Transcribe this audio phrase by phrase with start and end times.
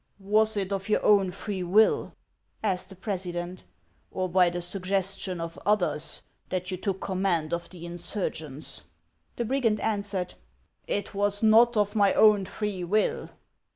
[0.17, 2.15] "Was it of your own free will,"
[2.63, 3.65] asked the president,
[4.09, 8.81] "or by the suggestion of others, that you took command of the insurgents
[9.35, 10.33] '?;'The brigand answered:
[10.87, 13.29] ''It was not of my own free will."